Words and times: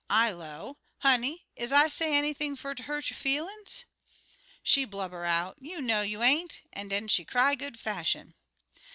I 0.09 0.31
'low, 0.31 0.79
'Honey, 1.01 1.45
is 1.55 1.71
I 1.71 1.87
say 1.87 2.15
anything 2.17 2.55
fer 2.55 2.73
ter 2.73 2.85
hurt 2.85 3.11
yo' 3.11 3.15
feelin's?' 3.15 3.85
She 4.63 4.83
blubber' 4.83 5.25
out, 5.25 5.57
'You 5.61 5.79
know 5.79 6.01
you 6.01 6.23
ain't!' 6.23 6.61
an' 6.73 6.87
den 6.87 7.07
she 7.07 7.23
cry 7.23 7.53
good 7.53 7.79
fashion. 7.79 8.33